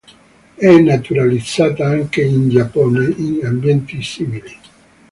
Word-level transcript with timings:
È 0.55 0.79
naturalizzata 0.79 1.85
anche 1.85 2.23
in 2.23 2.49
Giappone 2.49 3.13
in 3.17 3.45
ambienti 3.45 4.01
simili. 4.01 4.57